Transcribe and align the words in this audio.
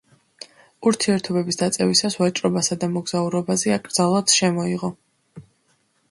ურთიერთობების 0.91 1.59
დაწევისას 1.59 2.15
ვაჭრობასა 2.21 2.77
და 2.83 2.89
მოგზაურობაზე 2.93 3.75
აკრძალვაც 3.75 4.33
შემოიღო. 4.39 4.91